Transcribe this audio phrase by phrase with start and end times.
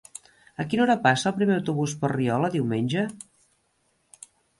[0.61, 3.05] A quina hora passa el primer autobús per Riola diumenge?